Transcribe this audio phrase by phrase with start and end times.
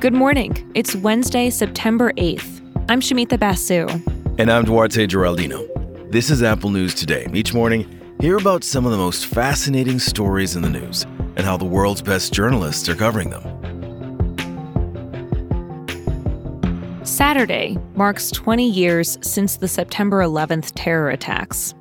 [0.00, 0.70] Good morning.
[0.74, 2.60] It's Wednesday, September 8th.
[2.88, 3.88] I'm Shamita Basu.
[4.38, 6.12] And I'm Duarte Geraldino.
[6.12, 7.26] This is Apple News Today.
[7.32, 11.56] Each morning, hear about some of the most fascinating stories in the news and how
[11.56, 13.42] the world's best journalists are covering them.
[17.04, 21.74] Saturday marks 20 years since the September 11th terror attacks.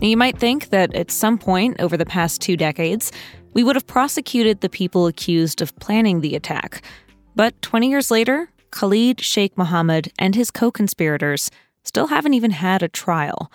[0.00, 3.10] You might think that at some point over the past two decades,
[3.54, 6.82] we would have prosecuted the people accused of planning the attack.
[7.34, 11.50] But 20 years later, Khalid Sheikh Mohammed and his co conspirators
[11.82, 13.50] still haven't even had a trial.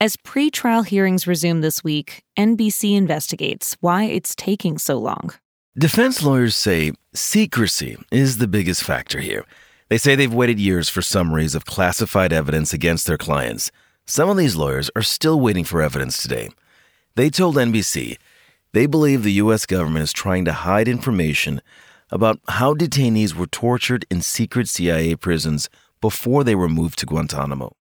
[0.00, 5.32] As pre trial hearings resume this week, NBC investigates why it's taking so long.
[5.76, 9.44] Defense lawyers say secrecy is the biggest factor here.
[9.88, 13.72] They say they've waited years for summaries of classified evidence against their clients.
[14.06, 16.50] Some of these lawyers are still waiting for evidence today.
[17.14, 18.18] They told NBC
[18.72, 19.66] they believe the U.S.
[19.66, 21.60] government is trying to hide information
[22.10, 25.68] about how detainees were tortured in secret CIA prisons
[26.00, 27.74] before they were moved to Guantanamo.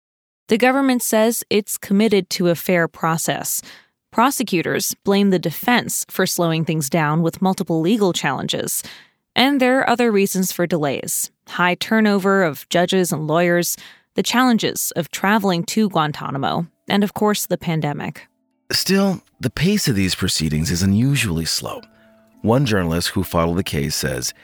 [0.48, 3.62] The government says it's committed to a fair process.
[4.10, 8.82] Prosecutors blame the defense for slowing things down with multiple legal challenges.
[9.36, 13.76] And there are other reasons for delays high turnover of judges and lawyers,
[14.18, 18.26] the challenges of traveling to Guantanamo, and of course, the pandemic.
[18.72, 21.82] Still, the pace of these proceedings is unusually slow.
[22.42, 24.34] One journalist who followed the case says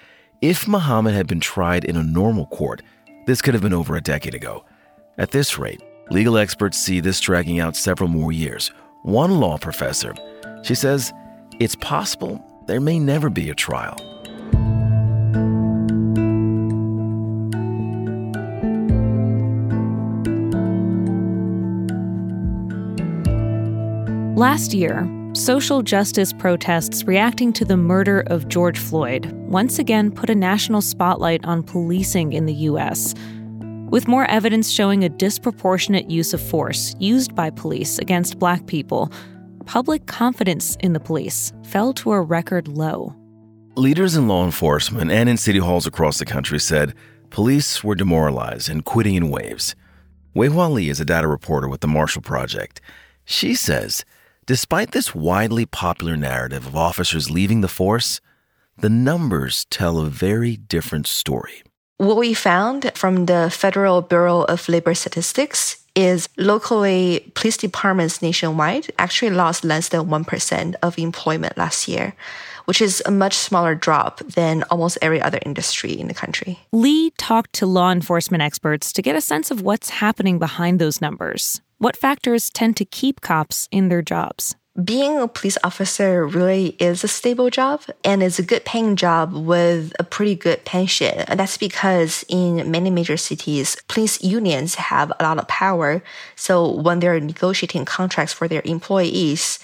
[0.40, 2.82] if Mohammed had been tried in a normal court,
[3.26, 4.64] this could have been over a decade ago.
[5.18, 8.70] At this rate, legal experts see this dragging out several more years.
[9.02, 10.14] One law professor,
[10.62, 11.12] she says,
[11.58, 14.13] it's possible there may never be a trial.
[24.36, 30.28] Last year, social justice protests reacting to the murder of George Floyd once again put
[30.28, 33.14] a national spotlight on policing in the U.S.
[33.90, 39.12] With more evidence showing a disproportionate use of force used by police against black people,
[39.66, 43.14] public confidence in the police fell to a record low.
[43.76, 46.92] Leaders in law enforcement and in city halls across the country said
[47.30, 49.76] police were demoralized and quitting in waves.
[50.34, 52.80] Wei Hua Li is a data reporter with the Marshall Project.
[53.24, 54.04] She says
[54.46, 58.20] Despite this widely popular narrative of officers leaving the force,
[58.76, 61.62] the numbers tell a very different story.
[61.96, 68.92] What we found from the Federal Bureau of Labor Statistics is locally police departments nationwide
[68.98, 72.14] actually lost less than 1% of employment last year,
[72.66, 76.58] which is a much smaller drop than almost every other industry in the country.
[76.70, 81.00] Li talked to law enforcement experts to get a sense of what's happening behind those
[81.00, 81.62] numbers.
[81.84, 84.56] What factors tend to keep cops in their jobs?
[84.82, 89.34] Being a police officer really is a stable job and it's a good paying job
[89.34, 91.26] with a pretty good pension.
[91.28, 96.02] That's because in many major cities, police unions have a lot of power.
[96.36, 99.58] So when they're negotiating contracts for their employees,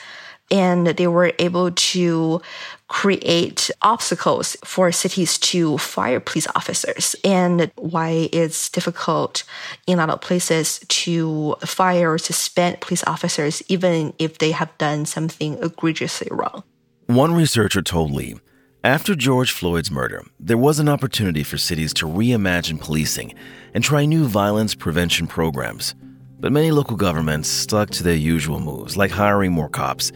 [0.50, 2.40] and they were able to
[2.88, 9.44] create obstacles for cities to fire police officers and why it's difficult
[9.86, 14.76] in a lot of places to fire or suspend police officers even if they have
[14.78, 16.64] done something egregiously wrong.
[17.06, 18.36] One researcher told Li,
[18.82, 23.34] after George Floyd's murder, there was an opportunity for cities to reimagine policing
[23.72, 25.94] and try new violence prevention programs.
[26.40, 30.10] But many local governments stuck to their usual moves, like hiring more cops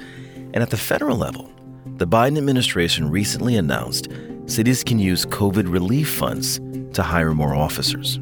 [0.54, 1.52] and at the federal level,
[1.96, 4.08] the Biden administration recently announced
[4.46, 6.60] cities can use COVID relief funds
[6.94, 8.18] to hire more officers.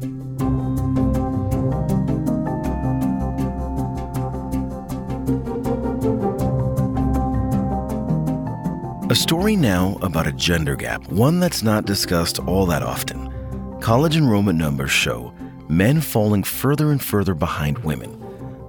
[9.11, 13.31] A story now about a gender gap, one that's not discussed all that often.
[13.79, 15.31] College enrollment numbers show
[15.69, 18.19] men falling further and further behind women.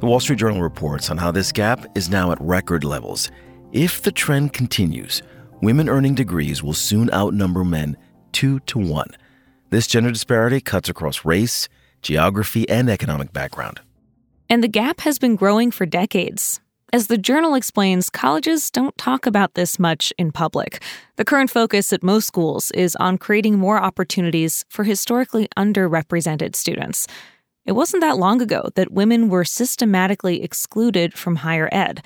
[0.01, 3.31] The Wall Street Journal reports on how this gap is now at record levels
[3.75, 5.21] if the trend continues,
[5.61, 7.97] women earning degrees will soon outnumber men
[8.31, 9.11] two to one.
[9.71, 11.69] This gender disparity cuts across race,
[12.01, 13.81] geography, and economic background.
[14.49, 16.61] And the gap has been growing for decades.
[16.93, 20.81] As the journal explains, colleges don't talk about this much in public.
[21.17, 27.09] The current focus at most schools is on creating more opportunities for historically underrepresented students.
[27.67, 32.05] It wasn't that long ago that women were systematically excluded from higher ed.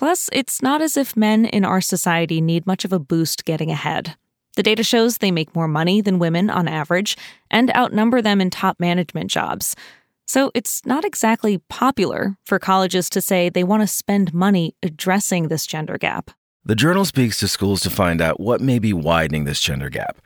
[0.00, 3.70] Plus, it's not as if men in our society need much of a boost getting
[3.70, 4.16] ahead.
[4.56, 7.18] The data shows they make more money than women on average
[7.50, 9.76] and outnumber them in top management jobs.
[10.24, 15.48] So it's not exactly popular for colleges to say they want to spend money addressing
[15.48, 16.30] this gender gap.
[16.64, 20.22] The journal speaks to schools to find out what may be widening this gender gap.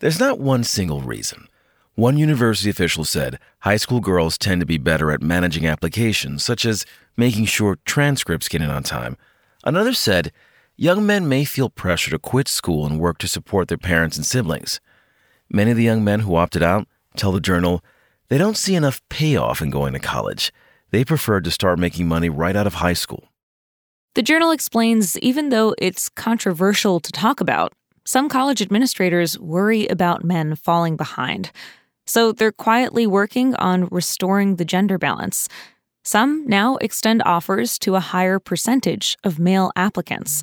[0.00, 1.48] There's not one single reason.
[1.96, 6.64] One university official said high school girls tend to be better at managing applications, such
[6.64, 6.84] as
[7.16, 9.16] making sure transcripts get in on time.
[9.62, 10.32] Another said
[10.76, 14.26] young men may feel pressure to quit school and work to support their parents and
[14.26, 14.80] siblings.
[15.48, 17.80] Many of the young men who opted out tell the journal
[18.28, 20.52] they don't see enough payoff in going to college.
[20.90, 23.28] They prefer to start making money right out of high school.
[24.14, 27.72] The journal explains even though it's controversial to talk about,
[28.04, 31.52] some college administrators worry about men falling behind.
[32.06, 35.48] So they're quietly working on restoring the gender balance.
[36.04, 40.42] Some now extend offers to a higher percentage of male applicants.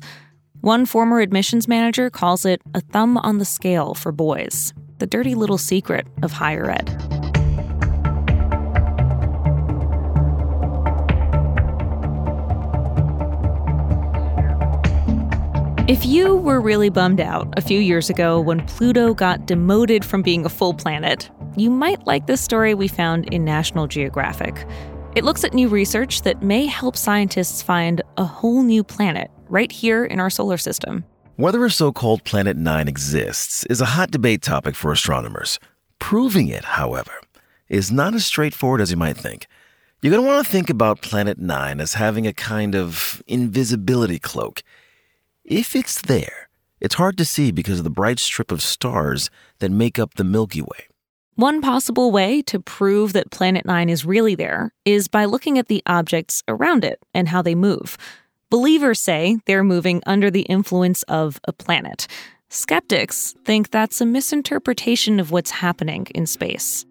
[0.60, 5.34] One former admissions manager calls it a thumb on the scale for boys, the dirty
[5.34, 6.88] little secret of higher ed.
[15.88, 20.22] If you were really bummed out a few years ago when Pluto got demoted from
[20.22, 24.66] being a full planet, you might like this story we found in National Geographic.
[25.14, 29.70] It looks at new research that may help scientists find a whole new planet right
[29.70, 31.04] here in our solar system.
[31.36, 35.58] Whether a so called Planet 9 exists is a hot debate topic for astronomers.
[35.98, 37.12] Proving it, however,
[37.68, 39.46] is not as straightforward as you might think.
[40.00, 44.18] You're going to want to think about Planet 9 as having a kind of invisibility
[44.18, 44.62] cloak.
[45.44, 46.48] If it's there,
[46.80, 50.24] it's hard to see because of the bright strip of stars that make up the
[50.24, 50.88] Milky Way.
[51.36, 55.68] One possible way to prove that Planet 9 is really there is by looking at
[55.68, 57.96] the objects around it and how they move.
[58.50, 62.06] Believers say they're moving under the influence of a planet.
[62.50, 66.84] Skeptics think that's a misinterpretation of what's happening in space.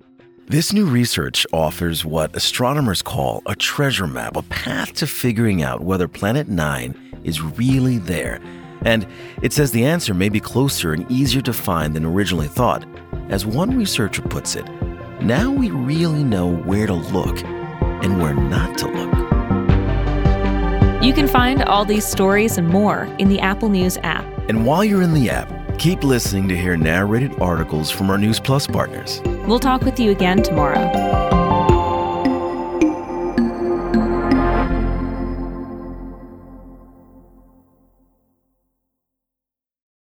[0.47, 5.81] This new research offers what astronomers call a treasure map, a path to figuring out
[5.81, 8.41] whether Planet 9 is really there.
[8.83, 9.05] And
[9.43, 12.83] it says the answer may be closer and easier to find than originally thought.
[13.31, 14.66] As one researcher puts it,
[15.22, 17.42] now we really know where to look
[18.04, 19.10] and where not to look.
[21.01, 24.25] You can find all these stories and more in the Apple News app.
[24.50, 28.38] And while you're in the app, keep listening to hear narrated articles from our News
[28.38, 29.22] Plus partners.
[29.48, 31.31] We'll talk with you again tomorrow.